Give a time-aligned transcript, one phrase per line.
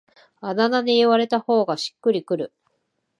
[0.39, 2.51] あだ名で言われた方がしっくりくる